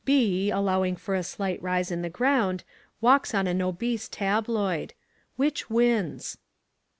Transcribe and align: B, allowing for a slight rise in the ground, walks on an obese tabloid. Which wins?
B, 0.03 0.49
allowing 0.49 0.95
for 0.95 1.13
a 1.13 1.21
slight 1.21 1.61
rise 1.61 1.91
in 1.91 2.01
the 2.01 2.09
ground, 2.09 2.63
walks 3.01 3.35
on 3.35 3.45
an 3.45 3.61
obese 3.61 4.09
tabloid. 4.09 4.95
Which 5.35 5.69
wins? 5.69 6.39